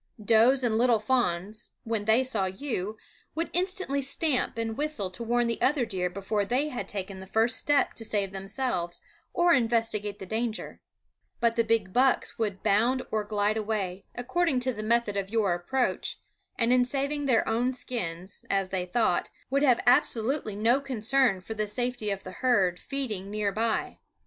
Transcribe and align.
Does 0.23 0.63
and 0.63 0.79
little 0.79 0.97
fawns, 0.97 1.73
when 1.83 2.05
they 2.05 2.23
saw 2.23 2.45
you, 2.45 2.97
would 3.35 3.51
instantly 3.53 4.01
stamp 4.01 4.57
and 4.57 4.75
whistle 4.75 5.11
to 5.11 5.21
warn 5.23 5.45
the 5.45 5.61
other 5.61 5.85
deer 5.85 6.09
before 6.09 6.43
they 6.43 6.69
had 6.69 6.87
taken 6.87 7.19
the 7.19 7.27
first 7.27 7.57
step 7.59 7.93
to 7.93 8.03
save 8.03 8.31
themselves 8.31 9.01
or 9.31 9.53
investigate 9.53 10.17
the 10.17 10.25
danger; 10.25 10.81
but 11.39 11.55
the 11.55 11.63
big 11.63 11.93
bucks 11.93 12.39
would 12.39 12.63
bound 12.63 13.03
or 13.11 13.23
glide 13.23 13.57
away, 13.57 14.03
according 14.15 14.59
to 14.61 14.73
the 14.73 14.81
method 14.81 15.15
of 15.15 15.29
your 15.29 15.53
approach, 15.53 16.19
and 16.57 16.73
in 16.73 16.83
saving 16.83 17.27
their 17.27 17.47
own 17.47 17.71
skins, 17.71 18.43
as 18.49 18.69
they 18.69 18.87
thought, 18.87 19.29
would 19.51 19.61
have 19.61 19.83
absolutely 19.85 20.55
no 20.55 20.81
concern 20.81 21.39
for 21.39 21.53
the 21.53 21.67
safety 21.67 22.09
of 22.09 22.23
the 22.23 22.31
herd 22.41 22.79
feeding 22.79 23.29
near 23.29 23.51
by. 23.51 23.99